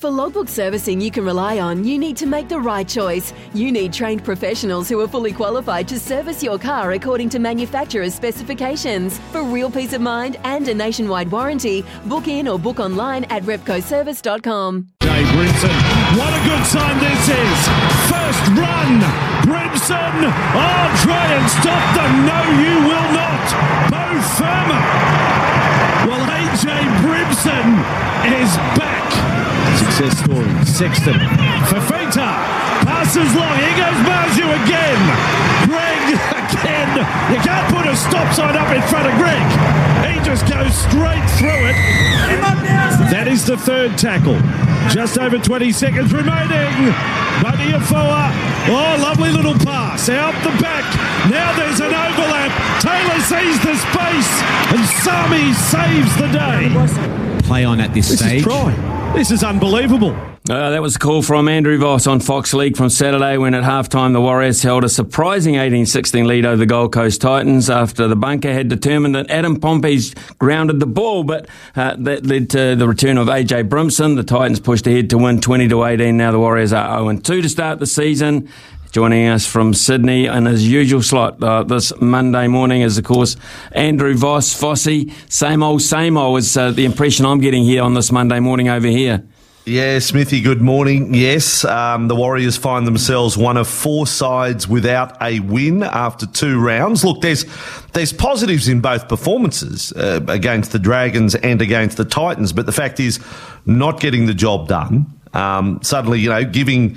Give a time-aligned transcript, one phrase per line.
[0.00, 3.34] For logbook servicing you can rely on, you need to make the right choice.
[3.52, 8.14] You need trained professionals who are fully qualified to service your car according to manufacturer's
[8.14, 9.18] specifications.
[9.30, 13.42] For real peace of mind and a nationwide warranty, book in or book online at
[13.42, 14.88] repcoservice.com.
[15.02, 15.76] Jay Brimson.
[16.16, 17.58] What a good sign this is.
[18.08, 19.04] First run.
[19.44, 20.16] Brimson.
[20.56, 22.24] Oh, try and stop them.
[22.24, 23.44] No, you will not.
[23.92, 24.80] Beau Fermor.
[26.08, 27.68] Well, AJ Brimson
[28.40, 29.09] is back.
[30.00, 30.64] Success story.
[30.64, 31.18] Sexton.
[31.68, 32.32] Fifita.
[32.88, 33.52] Passes long.
[33.60, 34.96] Here goes Marzhew again.
[35.68, 36.88] Greg again.
[37.28, 39.44] You can't put a stop sign up in front of Greg.
[40.08, 41.76] He just goes straight through it.
[43.12, 44.40] That is the third tackle.
[44.88, 46.72] Just over 20 seconds remaining.
[47.44, 48.32] Badiafoa.
[48.72, 50.08] Oh, lovely little pass.
[50.08, 50.88] Out the back.
[51.28, 52.48] Now there's an overlap.
[52.80, 54.32] Taylor sees the space.
[54.72, 57.42] And Sami saves the day.
[57.46, 58.38] play on at this, This stage.
[58.38, 58.89] is try.
[59.14, 60.16] This is unbelievable.
[60.48, 63.64] Uh, that was a call from Andrew Voss on Fox League from Saturday when at
[63.64, 68.16] halftime the Warriors held a surprising 18-16 lead over the Gold Coast Titans after the
[68.16, 72.88] bunker had determined that Adam Pompey's grounded the ball, but uh, that led to the
[72.88, 74.16] return of AJ Brimson.
[74.16, 76.16] The Titans pushed ahead to win 20 to 18.
[76.16, 78.48] Now the Warriors are 0 2 to start the season.
[78.90, 83.36] Joining us from Sydney in his usual slot uh, this Monday morning is, of course,
[83.70, 84.52] Andrew Voss.
[84.60, 88.40] Vossi, same old, same old is uh, the impression I'm getting here on this Monday
[88.40, 89.22] morning over here.
[89.64, 91.14] Yeah, Smithy, good morning.
[91.14, 96.58] Yes, um, the Warriors find themselves one of four sides without a win after two
[96.58, 97.04] rounds.
[97.04, 97.44] Look, there's
[97.92, 102.72] there's positives in both performances uh, against the Dragons and against the Titans, but the
[102.72, 103.20] fact is,
[103.66, 105.06] not getting the job done.
[105.32, 106.96] Um, suddenly, you know, giving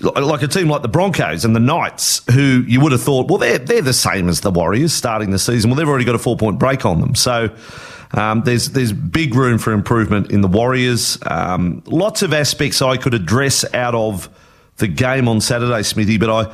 [0.00, 3.38] like a team like the Broncos and the Knights, who you would have thought, well,
[3.38, 5.70] they're they're the same as the Warriors starting the season.
[5.70, 7.54] Well, they've already got a four point break on them, so.
[8.12, 11.16] Um, there's there's big room for improvement in the Warriors.
[11.26, 14.28] Um, lots of aspects I could address out of
[14.78, 16.52] the game on Saturday, Smithy, but I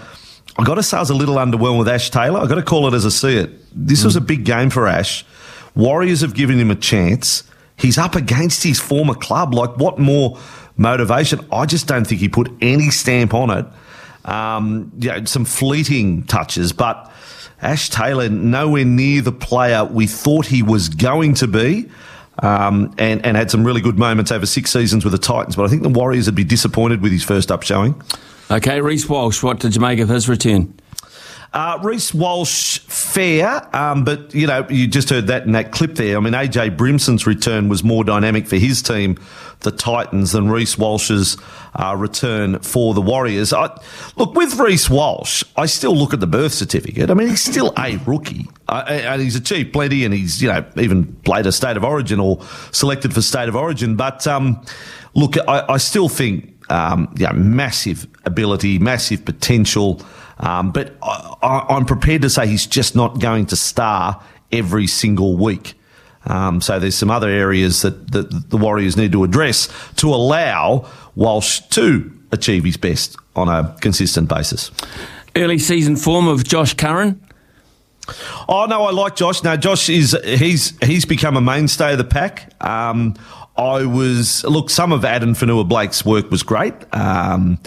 [0.59, 2.41] I got to say I was a little underwhelmed with Ash Taylor.
[2.41, 3.51] I got to call it as I see it.
[3.75, 5.25] This was a big game for Ash.
[5.75, 7.43] Warriors have given him a chance.
[7.77, 9.55] He's up against his former club.
[9.55, 10.39] Like what more
[10.77, 11.47] motivation?
[11.53, 13.67] I just don't think he put any stamp on it.
[14.25, 17.13] Um, yeah, some fleeting touches, but
[17.63, 21.89] Ash Taylor nowhere near the player we thought he was going to be.
[22.43, 25.65] Um, and, and had some really good moments over six seasons with the Titans, but
[25.65, 27.99] I think the Warriors would be disappointed with his first up showing.
[28.51, 30.79] Okay, Reece Walsh, what did you make of his return?
[31.56, 35.94] Uh, Reece Walsh, fair, um, but you know you just heard that in that clip
[35.94, 36.19] there.
[36.19, 39.17] I mean, AJ Brimson's return was more dynamic for his team,
[39.61, 41.39] the Titans, than Reece Walsh's
[41.75, 43.55] uh, return for the Warriors.
[43.55, 43.75] I,
[44.16, 47.11] look, with Reece Walsh, I still look at the birth certificate.
[47.11, 50.62] I mean, he's still a rookie, uh, and he's achieved plenty, and he's you know
[50.77, 52.39] even played a state of origin or
[52.71, 53.97] selected for state of origin.
[53.97, 54.62] But um,
[55.15, 60.03] look, I, I still think um, massive ability, massive potential.
[60.39, 65.37] Um, but I, I'm prepared to say he's just not going to star every single
[65.37, 65.75] week.
[66.27, 70.89] Um, so there's some other areas that, that the Warriors need to address to allow
[71.15, 74.71] Walsh to achieve his best on a consistent basis.
[75.37, 77.21] Early season form of Josh Curran.
[78.49, 79.43] Oh no, I like Josh.
[79.43, 82.53] Now Josh is he's he's become a mainstay of the pack.
[82.65, 83.15] Um,
[83.57, 87.59] I was look, some of Addin Fonua-Blake's work was great, um,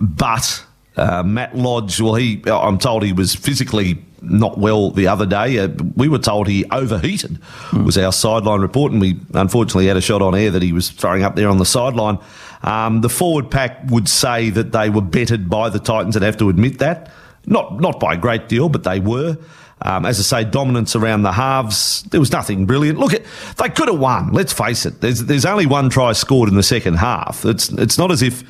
[0.00, 0.64] but
[0.96, 5.58] uh, Matt Lodge, well, he I'm told he was physically not well the other day.
[5.58, 7.38] Uh, we were told he overheated.
[7.84, 10.90] Was our sideline report, and we unfortunately had a shot on air that he was
[10.90, 12.18] throwing up there on the sideline.
[12.62, 16.38] Um, the forward pack would say that they were bettered by the Titans, and have
[16.38, 17.10] to admit that.
[17.46, 19.36] Not not by a great deal, but they were.
[19.82, 22.04] Um, as I say, dominance around the halves.
[22.04, 22.98] There was nothing brilliant.
[22.98, 23.22] Look, at,
[23.58, 24.32] they could have won.
[24.32, 25.00] Let's face it.
[25.00, 27.44] There's there's only one try scored in the second half.
[27.44, 28.44] It's it's not as if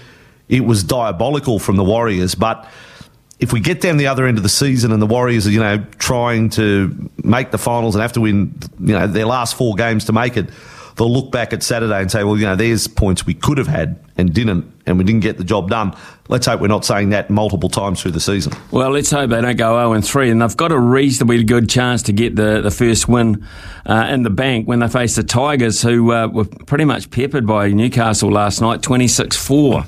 [0.48, 2.68] it was diabolical from the Warriors, but
[3.40, 5.60] if we get down the other end of the season and the Warriors are, you
[5.60, 9.74] know, trying to make the finals and have to win, you know, their last four
[9.74, 10.48] games to make it,
[10.96, 13.66] they'll look back at Saturday and say, well, you know, there's points we could have
[13.66, 15.96] had and didn't, and we didn't get the job done.
[16.28, 18.52] Let's hope we're not saying that multiple times through the season.
[18.70, 21.68] Well, let's hope they don't go 0 and 3, and they've got a reasonably good
[21.68, 23.46] chance to get the, the first win
[23.84, 27.46] uh, in the bank when they face the Tigers, who uh, were pretty much peppered
[27.46, 29.84] by Newcastle last night, 26 4.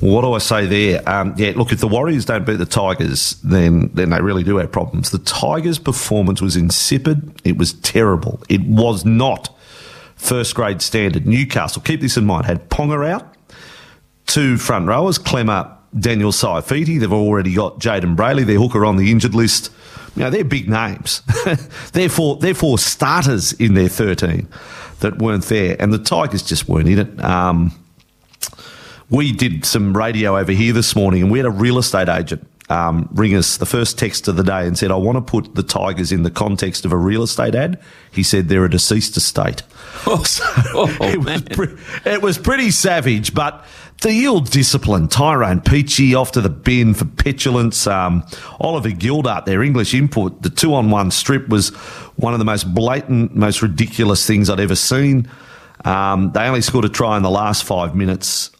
[0.00, 1.08] What do I say there?
[1.08, 4.56] Um, yeah, look, if the Warriors don't beat the Tigers, then then they really do
[4.58, 5.10] have problems.
[5.10, 7.40] The Tigers' performance was insipid.
[7.44, 8.40] It was terrible.
[8.48, 9.54] It was not
[10.14, 11.26] first grade standard.
[11.26, 13.34] Newcastle, keep this in mind, had Ponga out,
[14.26, 17.00] two front rowers, Klemmer, Daniel Saifiti.
[17.00, 19.72] They've already got Jayden Brailey, their hooker, on the injured list.
[20.14, 21.22] You know, they're big names.
[21.92, 24.48] therefore, therefore, starters in their 13
[25.00, 25.76] that weren't there.
[25.78, 27.24] And the Tigers just weren't in it.
[27.24, 27.72] Um,
[29.10, 32.46] we did some radio over here this morning, and we had a real estate agent
[32.68, 35.54] um, ring us the first text of the day and said, I want to put
[35.54, 37.80] the Tigers in the context of a real estate ad.
[38.10, 39.62] He said they're a deceased estate.
[40.06, 40.44] Oh, So
[40.74, 43.64] oh, it, was pre- it was pretty savage, but
[44.02, 45.08] the ill discipline.
[45.08, 47.86] Tyrone Peachey off to the bin for petulance.
[47.86, 48.24] Um,
[48.60, 51.70] Oliver Gildart, their English input, the two on one strip was
[52.16, 55.28] one of the most blatant, most ridiculous things I'd ever seen.
[55.84, 58.50] Um, they only scored a try in the last five minutes.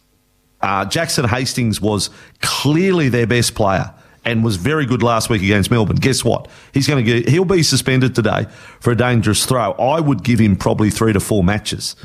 [0.61, 2.09] Uh, Jackson Hastings was
[2.41, 3.93] clearly their best player
[4.25, 5.95] and was very good last week against Melbourne.
[5.95, 6.49] Guess what?
[6.73, 8.47] He's going to get, he'll be suspended today
[8.79, 9.71] for a dangerous throw.
[9.71, 11.95] I would give him probably three to four matches.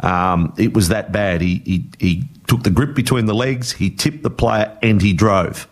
[0.00, 1.40] Um, it was that bad.
[1.40, 5.12] He, he, he took the grip between the legs, he tipped the player, and he
[5.12, 5.68] drove.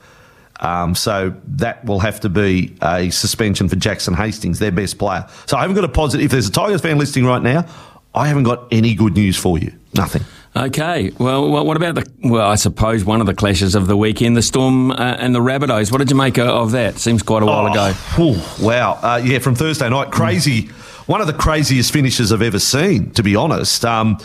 [0.61, 5.27] Um, so that will have to be a suspension for Jackson Hastings, their best player.
[5.47, 6.27] So I haven't got a positive.
[6.27, 7.67] If there's a Tigers fan listening right now,
[8.15, 9.73] I haven't got any good news for you.
[9.95, 10.23] Nothing.
[10.57, 11.13] Okay.
[11.19, 12.11] Well, what about the?
[12.25, 15.39] Well, I suppose one of the clashes of the weekend, the Storm uh, and the
[15.39, 15.93] Rabbitohs.
[15.93, 16.99] What did you make uh, of that?
[16.99, 17.93] Seems quite a while Oh, ago.
[18.17, 18.99] whew, wow.
[19.01, 20.11] Uh, yeah, from Thursday night.
[20.11, 20.69] Crazy.
[21.07, 23.85] One of the craziest finishes I've ever seen, to be honest.
[23.85, 24.19] Um,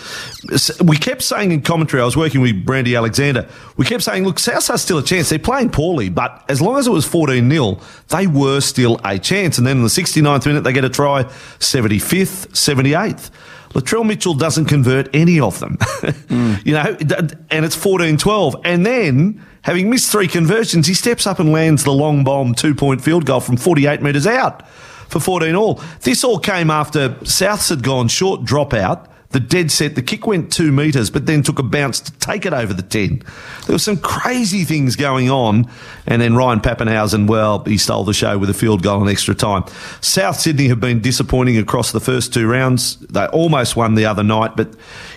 [0.83, 4.37] we kept saying in commentary, I was working with Brandy Alexander, we kept saying, look,
[4.37, 5.29] South are still a chance.
[5.29, 7.79] They're playing poorly, but as long as it was 14 0,
[8.09, 9.57] they were still a chance.
[9.57, 11.23] And then in the 69th minute, they get a try,
[11.57, 13.31] 75th, 78th.
[13.75, 15.77] Latrell Mitchell doesn't convert any of them.
[16.65, 16.97] You know,
[17.51, 18.55] and it's 14 12.
[18.63, 22.73] And then, having missed three conversions, he steps up and lands the long bomb two
[22.73, 24.67] point field goal from 48 metres out
[25.07, 25.79] for 14 all.
[26.01, 29.07] This all came after Souths had gone short dropout.
[29.29, 32.45] The dead set, the kick went two metres, but then took a bounce to take
[32.45, 33.19] it over the 10.
[33.65, 35.69] There were some crazy things going on.
[36.05, 39.35] And then Ryan Papenhuyzen, well, he stole the show with a field goal in extra
[39.35, 39.65] time.
[40.01, 42.97] South Sydney have been disappointing across the first two rounds.
[42.97, 44.73] They almost won the other night, but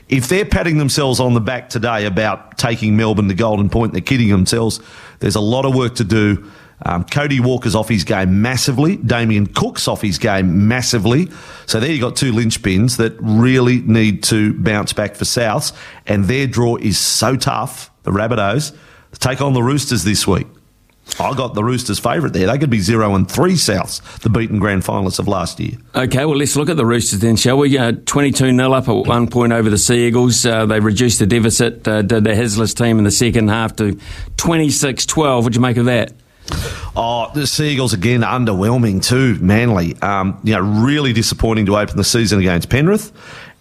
[0.08, 4.00] if they're patting themselves on the back today about taking Melbourne to Golden Point, they're
[4.00, 4.80] kidding themselves.
[5.20, 6.50] There's a lot of work to do.
[6.84, 8.96] Um, Cody Walker's off his game massively.
[8.96, 11.28] Damien Cook's off his game massively.
[11.66, 15.72] So there you've got two linchpins that really need to bounce back for Souths.
[16.06, 18.76] And their draw is so tough, the Rabbitohs,
[19.12, 20.46] to take on the Roosters this week.
[21.18, 22.46] I got the Roosters' favourite there.
[22.46, 25.78] They could be zero and three Souths, the beaten grand finalists of last year.
[25.94, 27.76] Okay, well, let's look at the Roosters then, shall we?
[27.78, 30.44] Uh, 22 0 up at one point over the Sea Eagles.
[30.44, 33.98] Uh, they reduced the deficit, uh, did the Hasler's team in the second half to
[34.36, 35.44] 26 12.
[35.44, 36.12] What'd you make of that?
[36.96, 39.36] Oh, the Seagulls again underwhelming too.
[39.40, 43.12] Manly, um, you know, really disappointing to open the season against Penrith.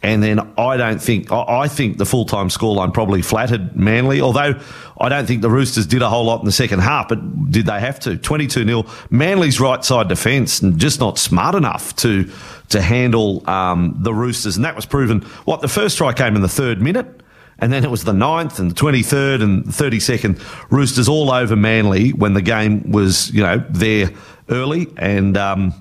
[0.03, 4.21] And then I don't think I think the full time scoreline probably flattered Manly.
[4.21, 4.59] Although
[4.99, 7.65] I don't think the Roosters did a whole lot in the second half, but did
[7.65, 8.15] they have to?
[8.15, 12.29] Twenty two 0 Manly's right side defence and just not smart enough to
[12.69, 15.21] to handle um, the Roosters, and that was proven.
[15.45, 17.21] What the first try came in the third minute.
[17.59, 20.71] And then it was the 9th and the 23rd and 32nd.
[20.71, 24.11] Roosters all over Manly when the game was, you know, there
[24.49, 24.87] early.
[24.97, 25.73] And um,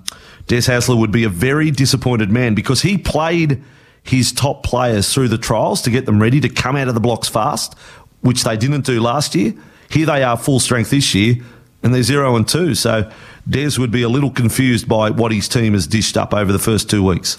[0.47, 3.62] Des Hasler would be a very disappointed man because he played
[4.02, 7.00] his top players through the trials to get them ready to come out of the
[7.00, 7.75] blocks fast,
[8.21, 9.52] which they didn't do last year.
[9.90, 11.37] Here they are full strength this year
[11.83, 12.75] and they're 0 and 2.
[12.75, 13.11] So
[13.49, 16.59] Des would be a little confused by what his team has dished up over the
[16.59, 17.37] first two weeks.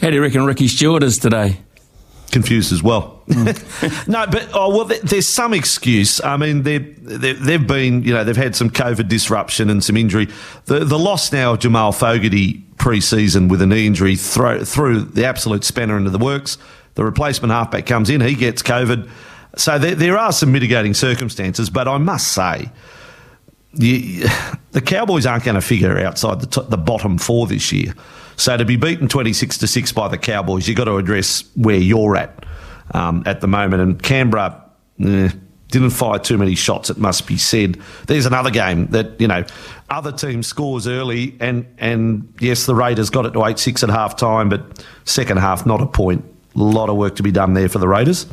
[0.00, 1.58] How do you reckon Ricky Stuart is today?
[2.32, 3.11] confused as well.
[3.28, 4.08] Mm.
[4.08, 6.20] no, but oh well, there's some excuse.
[6.22, 10.28] I mean, they they've been you know they've had some COVID disruption and some injury.
[10.66, 15.24] The the loss now of Jamal Fogarty pre-season with a knee injury throw, threw the
[15.24, 16.58] absolute spanner into the works.
[16.94, 19.08] The replacement halfback comes in, he gets COVID.
[19.56, 22.70] So there, there are some mitigating circumstances, but I must say.
[23.74, 24.28] You,
[24.72, 27.94] the Cowboys aren't going to figure outside the, t- the bottom four this year.
[28.36, 31.76] So to be beaten 26 to 6 by the Cowboys, you've got to address where
[31.76, 32.44] you're at
[32.92, 33.82] um, at the moment.
[33.82, 34.62] And Canberra,
[35.04, 35.30] eh,
[35.72, 37.78] didn't fire too many shots, it must be said.
[38.06, 39.44] There's another game that, you know,
[39.90, 43.88] other team scores early, and, and yes, the Raiders got it to 8 6 at
[43.88, 46.24] half time, but second half, not a point.
[46.54, 48.26] A lot of work to be done there for the Raiders.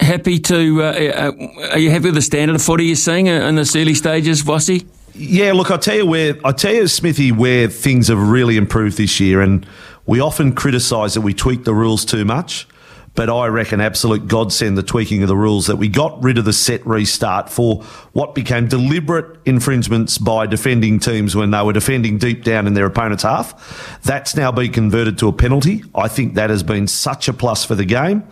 [0.00, 1.32] Happy to, uh, uh,
[1.72, 4.84] are you happy with the standard of footy you're seeing in this early stages, Vossi?
[5.14, 8.96] Yeah, look, I tell you where I tell you, Smithy, where things have really improved
[8.96, 9.66] this year, and
[10.06, 12.66] we often criticise that we tweak the rules too much.
[13.14, 16.46] But I reckon absolute godsend the tweaking of the rules that we got rid of
[16.46, 22.16] the set restart for what became deliberate infringements by defending teams when they were defending
[22.16, 24.00] deep down in their opponent's half.
[24.02, 25.84] That's now been converted to a penalty.
[25.94, 28.24] I think that has been such a plus for the game.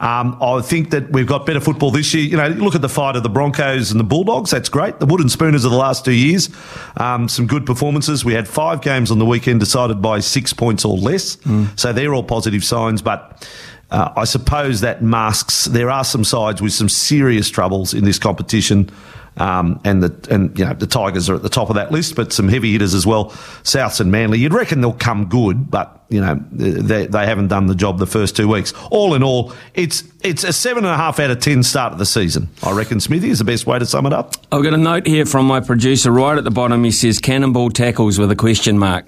[0.00, 2.24] Um, I think that we've got better football this year.
[2.24, 4.50] You know, look at the fight of the Broncos and the Bulldogs.
[4.50, 4.98] That's great.
[4.98, 6.50] The Wooden Spooners of the last two years,
[6.96, 8.24] um, some good performances.
[8.24, 11.36] We had five games on the weekend decided by six points or less.
[11.36, 11.78] Mm.
[11.78, 13.48] So they're all positive signs, but
[13.94, 18.18] uh, I suppose that masks there are some sides with some serious troubles in this
[18.18, 18.90] competition.
[19.36, 22.14] Um, and the and you know the Tigers are at the top of that list,
[22.14, 23.26] but some heavy hitters as well,
[23.64, 24.38] Souths and Manly.
[24.38, 28.06] You'd reckon they'll come good, but you know they, they haven't done the job the
[28.06, 28.72] first two weeks.
[28.92, 31.98] All in all, it's it's a seven and a half out of ten start of
[31.98, 32.48] the season.
[32.62, 34.34] I reckon Smithy is the best way to sum it up.
[34.52, 36.84] I've got a note here from my producer right at the bottom.
[36.84, 39.04] He says cannonball tackles with a question mark.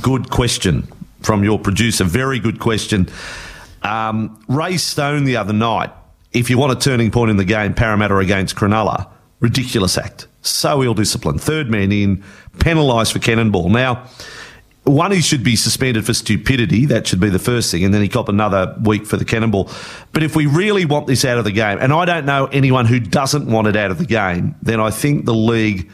[0.00, 0.86] Good question
[1.22, 2.04] from your producer.
[2.04, 3.08] Very good question.
[3.82, 5.90] Um, Ray Stone the other night,
[6.32, 9.08] if you want a turning point in the game, Parramatta against Cronulla,
[9.40, 10.26] ridiculous act.
[10.42, 11.40] So ill disciplined.
[11.40, 12.22] Third man in,
[12.60, 13.68] penalised for cannonball.
[13.68, 14.06] Now,
[14.84, 16.86] one, he should be suspended for stupidity.
[16.86, 17.84] That should be the first thing.
[17.84, 19.70] And then he cop another week for the cannonball.
[20.12, 22.86] But if we really want this out of the game, and I don't know anyone
[22.86, 25.90] who doesn't want it out of the game, then I think the league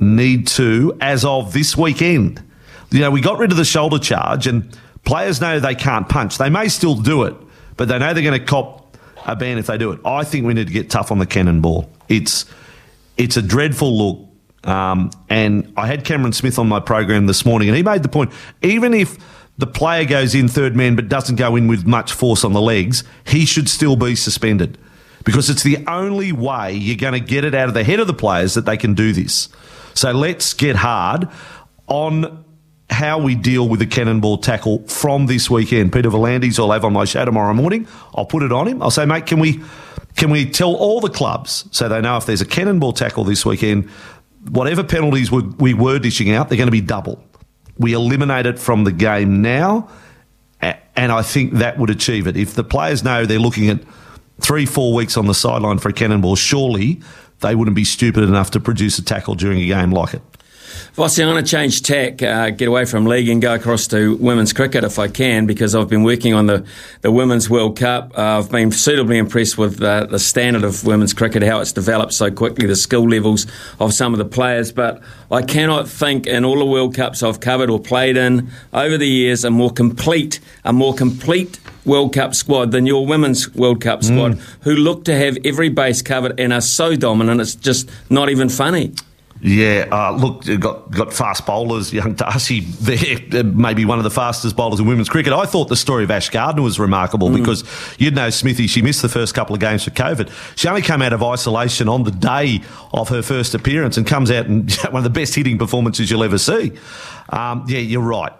[0.00, 2.42] need to, as of this weekend,
[2.90, 6.38] you know, we got rid of the shoulder charge and Players know they can't punch.
[6.38, 7.34] They may still do it,
[7.76, 10.00] but they know they're going to cop a ban if they do it.
[10.04, 11.90] I think we need to get tough on the cannonball.
[12.08, 12.44] It's
[13.16, 14.28] it's a dreadful look.
[14.64, 18.08] Um, and I had Cameron Smith on my program this morning, and he made the
[18.08, 18.32] point
[18.62, 19.18] even if
[19.58, 22.60] the player goes in third man but doesn't go in with much force on the
[22.60, 24.78] legs, he should still be suspended
[25.24, 28.06] because it's the only way you're going to get it out of the head of
[28.06, 29.48] the players that they can do this.
[29.94, 31.28] So let's get hard
[31.86, 32.44] on
[32.92, 35.92] how we deal with the cannonball tackle from this weekend.
[35.92, 37.88] Peter V'landys I'll have on my show tomorrow morning.
[38.14, 38.82] I'll put it on him.
[38.82, 39.60] I'll say, mate, can we
[40.16, 43.46] can we tell all the clubs so they know if there's a cannonball tackle this
[43.46, 43.88] weekend,
[44.50, 47.24] whatever penalties we, we were dishing out, they're going to be double.
[47.78, 49.88] We eliminate it from the game now,
[50.60, 52.36] and I think that would achieve it.
[52.36, 53.80] If the players know they're looking at
[54.40, 57.00] three, four weeks on the sideline for a cannonball, surely
[57.40, 60.22] they wouldn't be stupid enough to produce a tackle during a game like it.
[60.94, 64.16] Vossi, I'm going to change tack, uh, get away from league and go across to
[64.16, 66.66] women's cricket if I can, because I've been working on the,
[67.00, 68.12] the Women's World Cup.
[68.16, 72.12] Uh, I've been suitably impressed with uh, the standard of women's cricket, how it's developed
[72.12, 73.46] so quickly, the skill levels
[73.80, 74.70] of some of the players.
[74.70, 78.98] But I cannot think in all the World Cups I've covered or played in over
[78.98, 83.80] the years a more complete, a more complete World Cup squad than your women's World
[83.80, 84.40] Cup squad, mm.
[84.62, 88.48] who look to have every base covered and are so dominant, it's just not even
[88.48, 88.92] funny.
[89.44, 91.92] Yeah, uh, look, got got fast bowlers.
[91.92, 95.32] Young Darcie, there, maybe one of the fastest bowlers in women's cricket.
[95.32, 97.38] I thought the story of Ash Gardner was remarkable mm.
[97.38, 97.64] because
[97.98, 98.68] you'd know Smithy.
[98.68, 100.30] She missed the first couple of games for COVID.
[100.56, 102.60] She only came out of isolation on the day
[102.92, 106.22] of her first appearance and comes out and one of the best hitting performances you'll
[106.22, 106.70] ever see.
[107.32, 108.32] Um, yeah, you're right.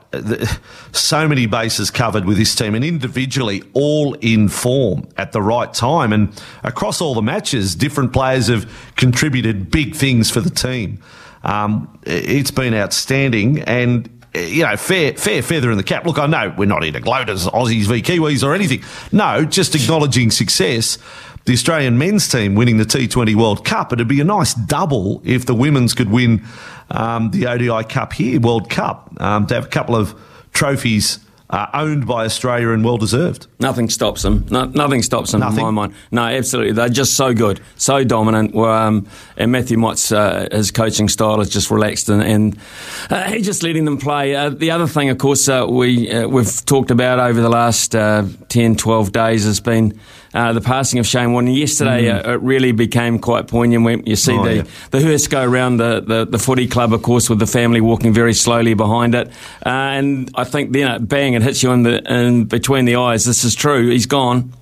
[0.92, 5.72] So many bases covered with this team, and individually, all in form at the right
[5.72, 6.12] time.
[6.12, 6.30] And
[6.62, 11.02] across all the matches, different players have contributed big things for the team.
[11.42, 16.04] Um, it's been outstanding, and you know, fair fair feather in the cap.
[16.04, 18.82] Look, I know we're not here to gloat Aussies v Kiwis or anything.
[19.10, 20.98] No, just acknowledging success
[21.44, 23.92] the Australian men's team winning the T20 World Cup.
[23.92, 26.44] It'd be a nice double if the women's could win
[26.90, 30.14] um, the ODI Cup here, World Cup, um, to have a couple of
[30.52, 31.18] trophies
[31.52, 33.46] uh, owned by Australia and well deserved.
[33.60, 34.46] Nothing stops them.
[34.50, 35.58] No, nothing stops them nothing.
[35.58, 35.94] in my mind.
[36.10, 36.72] No, absolutely.
[36.72, 38.56] They're just so good, so dominant.
[38.56, 39.06] Um,
[39.36, 42.58] and Matthew Mott's uh, his coaching style is just relaxed and, and
[43.10, 44.34] uh, he's just letting them play.
[44.34, 47.92] Uh, the other thing, of course, uh, we uh, we've talked about over the last
[47.92, 49.98] 10, 12 days has been
[50.34, 51.46] uh, the passing of Shane Warne.
[51.46, 52.26] Yesterday, mm.
[52.26, 54.64] uh, it really became quite poignant when you see oh, the, yeah.
[54.90, 58.12] the hearse go around the, the, the, footy club, of course, with the family walking
[58.12, 59.28] very slowly behind it.
[59.64, 62.96] Uh, and I think then it bang, it hits you in, the, in between the
[62.96, 63.24] eyes.
[63.24, 63.90] This is true.
[63.90, 64.52] He's gone.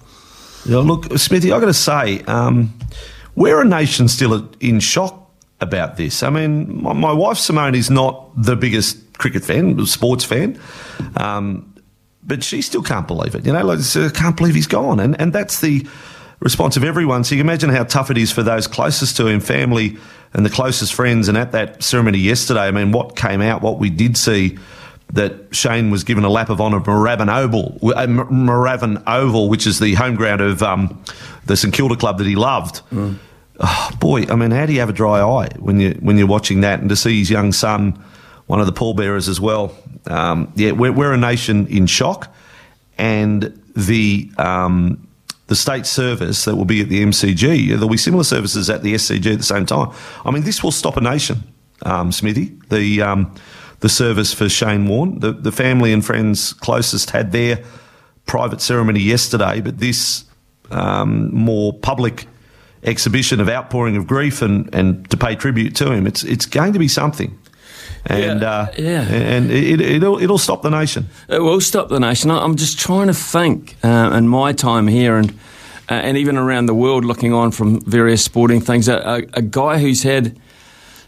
[0.66, 2.74] Yeah, look, Smithy, I've got to say, um,
[3.34, 6.22] we're a nation still in shock about this.
[6.22, 10.60] I mean, my, my wife Simone is not the biggest cricket fan, sports fan.
[11.16, 11.69] Um,
[12.22, 13.46] but she still can't believe it.
[13.46, 15.00] You know, like, I can't believe he's gone.
[15.00, 15.86] And, and that's the
[16.40, 17.24] response of everyone.
[17.24, 19.96] So you can imagine how tough it is for those closest to him, family
[20.32, 21.28] and the closest friends.
[21.28, 24.58] And at that ceremony yesterday, I mean, what came out, what we did see,
[25.12, 29.66] that Shane was given a lap of honour at Moorabbin Oval, uh, Moorabbin Oval, which
[29.66, 31.02] is the home ground of um,
[31.46, 32.80] the St Kilda club that he loved.
[32.90, 33.18] Mm.
[33.58, 36.28] Oh, boy, I mean, how do you have a dry eye when you when you're
[36.28, 38.02] watching that, and to see his young son,
[38.50, 39.72] one of the pallbearers as well?
[40.06, 42.34] Um, yeah, we're, we're a nation in shock,
[42.98, 45.06] and the um,
[45.46, 48.94] the state service that will be at the MCG, there'll be similar services at the
[48.94, 49.92] SCG at the same time.
[50.24, 51.44] I mean, this will stop a nation,
[51.82, 52.46] um, Smithy.
[52.70, 53.32] The um,
[53.78, 57.62] the service for Shane Warne, the the family and friends closest had their
[58.26, 60.24] private ceremony yesterday, but this
[60.72, 62.26] um, more public
[62.82, 66.72] exhibition of outpouring of grief and, and to pay tribute to him, it's it's going
[66.72, 67.38] to be something
[68.06, 69.02] and yeah, uh, yeah.
[69.02, 71.08] and it, it'll it'll stop the nation.
[71.28, 72.30] It will stop the nation.
[72.30, 75.30] I'm just trying to think uh, in my time here and
[75.90, 78.88] uh, and even around the world, looking on from various sporting things.
[78.88, 80.38] A, a, a guy who's had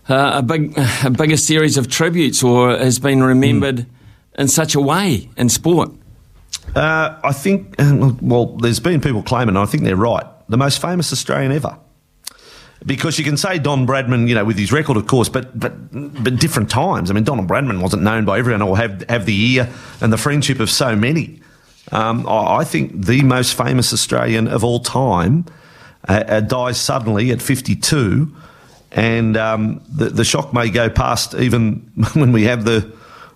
[0.08, 3.86] uh, a big a bigger series of tributes or has been remembered mm.
[4.38, 5.90] in such a way in sport.
[6.74, 7.74] Uh, I think,
[8.22, 11.76] well, there's been people claiming, and I think they're right, the most famous Australian ever
[12.84, 15.72] because you can say Don Bradman, you know, with his record, of course, but but
[15.92, 17.10] but different times.
[17.10, 19.68] I mean, Donald Bradman wasn't known by everyone or have have the ear
[20.00, 21.40] and the friendship of so many.
[21.90, 25.44] Um, I think the most famous Australian of all time
[26.08, 28.34] uh, uh, dies suddenly at 52,
[28.92, 32.92] and um, the, the shock may go past even when we have the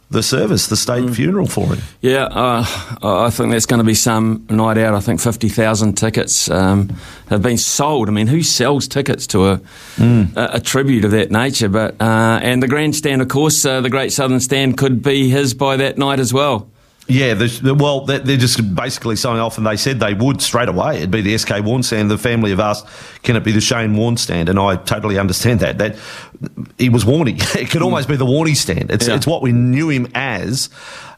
[0.08, 1.14] the service, the state mm.
[1.14, 1.82] funeral for him.
[2.00, 2.64] Yeah, uh,
[3.02, 4.94] I think that's going to be some night out.
[4.94, 6.96] I think 50,000 tickets um,
[7.28, 8.08] have been sold.
[8.08, 9.58] I mean, who sells tickets to a,
[9.96, 10.36] mm.
[10.36, 11.68] a, a, tribute of that nature?
[11.68, 15.54] But uh, And the grandstand, of course, uh, the Great Southern Stand could be his
[15.54, 16.68] by that night as well.
[17.08, 20.96] Yeah, well, they're just basically signing off, and they said they would straight away.
[20.96, 22.10] It'd be the SK Warne stand.
[22.10, 22.84] The family have asked,
[23.22, 25.78] "Can it be the Shane Warne stand?" And I totally understand that.
[25.78, 25.96] That
[26.78, 27.40] he was Warney.
[27.56, 28.90] It could almost be the Warney stand.
[28.90, 29.14] It's yeah.
[29.14, 30.68] it's what we knew him as.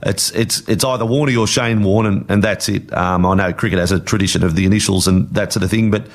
[0.03, 2.93] It's it's it's either Warney or Shane Warne, and, and that's it.
[2.93, 5.91] Um, I know cricket has a tradition of the initials and that sort of thing,
[5.91, 6.07] but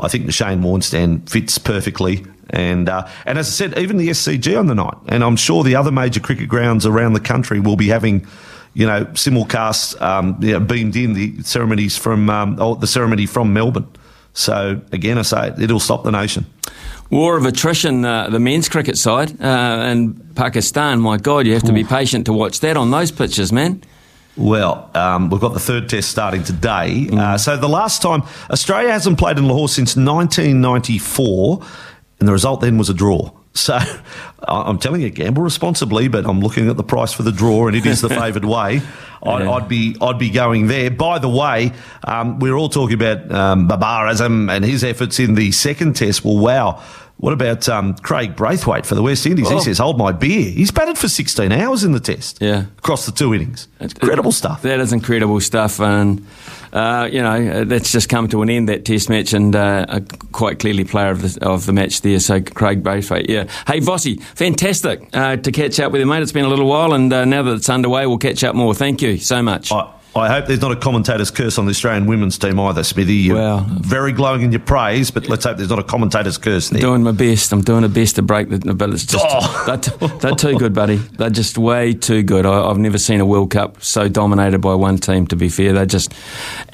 [0.00, 2.24] I think the Shane Warne stand fits perfectly.
[2.48, 5.64] And uh, and as I said, even the SCG on the night, and I'm sure
[5.64, 8.26] the other major cricket grounds around the country will be having
[8.74, 13.26] you know, simulcast, um, you know, beamed in the ceremonies from, um, oh, the ceremony
[13.26, 13.88] from Melbourne.
[14.32, 16.46] So again, I say it, it'll stop the nation.
[17.10, 21.00] War of attrition, uh, the men's cricket side, uh, and Pakistan.
[21.00, 23.82] My God, you have to be patient to watch that on those pitches, man.
[24.36, 27.06] Well, um, we've got the third test starting today.
[27.08, 27.18] Mm.
[27.18, 31.66] Uh, so the last time Australia hasn't played in Lahore since 1994,
[32.20, 33.32] and the result then was a draw.
[33.54, 33.78] So
[34.48, 37.76] I'm telling you, gamble responsibly, but I'm looking at the price for the draw, and
[37.76, 38.80] it is the favoured way.
[39.22, 39.50] I'd, yeah.
[39.50, 40.90] I'd, be I'd be going there.
[40.90, 41.72] By the way,
[42.04, 45.96] um, we are all talking about um, Babar Azam and his efforts in the second
[45.96, 46.24] test.
[46.24, 46.82] Well, wow.
[47.16, 49.48] What about um, Kraigg Brathwaite for the West Indies?
[49.50, 49.56] Oh.
[49.56, 52.38] He says, "Hold my beer." He's batted for 16 hours in the test.
[52.40, 53.66] Yeah, across the two innings.
[53.80, 54.62] incredible stuff.
[54.62, 56.24] That is incredible stuff, and
[56.72, 60.00] uh, you know that's just come to an end that Test match, and uh,
[60.32, 62.20] quite clearly player of the, of the match there.
[62.20, 63.44] So Kraigg Brathwaite, yeah.
[63.66, 66.22] Hey Vossi, fantastic uh, to catch up with you, mate.
[66.22, 68.74] It's been a little while, and uh, now that it's underway, we'll catch up more.
[68.74, 69.70] Thank you so much.
[70.18, 73.14] I hope there's not a commentator's curse on the Australian women's team either, Smithy.
[73.14, 76.68] You're well, very glowing in your praise, but let's hope there's not a commentator's curse
[76.68, 76.80] there.
[76.80, 77.52] Doing my best.
[77.52, 78.74] I'm doing my best to break the.
[78.74, 79.64] But it's just oh.
[79.98, 80.96] they're, they're, too good, buddy.
[80.96, 82.46] They're just way too good.
[82.46, 85.26] I, have never seen a World Cup so dominated by one team.
[85.28, 86.12] To be fair, they're just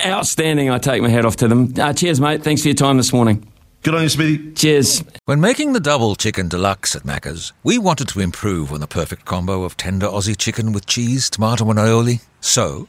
[0.05, 0.71] outstanding.
[0.71, 1.73] I take my hat off to them.
[1.79, 2.43] Uh, cheers, mate.
[2.43, 3.47] Thanks for your time this morning.
[3.85, 4.53] Good on you, Smithy.
[4.53, 5.05] Cheers.
[5.27, 9.27] When making the double chicken deluxe at Macca's, we wanted to improve on the perfect
[9.27, 12.23] combo of tender Aussie chicken with cheese, tomato, and aioli.
[12.41, 12.89] So